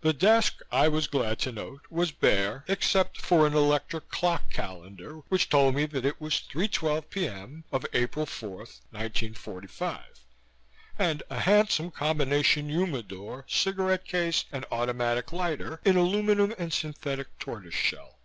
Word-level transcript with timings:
The 0.00 0.14
desk 0.14 0.60
I 0.72 0.88
was 0.88 1.06
glad 1.06 1.38
to 1.40 1.52
note, 1.52 1.82
was 1.90 2.10
bare 2.10 2.64
except 2.66 3.20
for 3.20 3.46
an 3.46 3.52
electric 3.52 4.08
clock 4.08 4.50
calendar 4.50 5.18
which 5.28 5.50
told 5.50 5.74
me 5.74 5.84
that 5.84 6.06
it 6.06 6.18
was 6.18 6.40
3:12 6.50 7.10
p.m. 7.10 7.64
of 7.70 7.84
April 7.92 8.24
4, 8.24 8.48
1945, 8.56 10.02
and 10.98 11.22
a 11.28 11.40
handsome 11.40 11.90
combination 11.90 12.70
humidor, 12.70 13.44
cigarette 13.46 14.06
case 14.06 14.46
and 14.50 14.64
automatic 14.72 15.30
lighter 15.30 15.78
in 15.84 15.98
aluminum 15.98 16.54
and 16.56 16.72
synthetic 16.72 17.38
tortoise 17.38 17.74
shell. 17.74 18.16